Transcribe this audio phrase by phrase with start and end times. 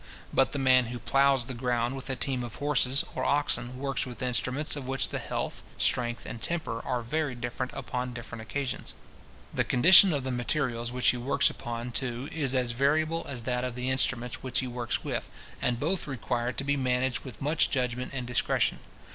[0.33, 4.03] But the man who ploughs the ground with a team of horses or oxen, works
[4.03, 8.95] with instruments of which the health, strength, and temper, are very different upon different occasions.
[9.53, 13.63] The condition of the materials which he works upon, too, is as variable as that
[13.63, 15.29] of the instruments which he works with,
[15.61, 18.79] and both require to be managed with much judgment and discretion.